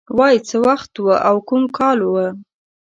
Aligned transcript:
وای 0.17 0.35
څه 0.47 0.57
وخت 0.67 0.91
و 0.97 1.05
او 1.27 1.37
کوم 1.47 1.63
کوم 1.67 1.73
کال 1.77 1.99
و 2.09 2.13